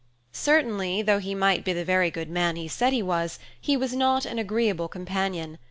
[0.33, 3.93] Certainly, though he might be the very good man he said he was, he was
[3.93, 5.59] not an agreeable companion.